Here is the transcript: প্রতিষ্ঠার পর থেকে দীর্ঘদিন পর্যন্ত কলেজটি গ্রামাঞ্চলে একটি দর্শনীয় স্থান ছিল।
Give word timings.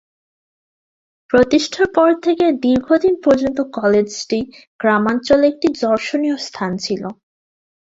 প্রতিষ্ঠার 1.29 1.87
পর 1.95 2.09
থেকে 2.25 2.45
দীর্ঘদিন 2.63 3.15
পর্যন্ত 3.25 3.59
কলেজটি 3.77 4.39
গ্রামাঞ্চলে 4.79 5.45
একটি 5.47 5.67
দর্শনীয় 5.81 6.37
স্থান 6.47 6.71
ছিল। 6.77 7.03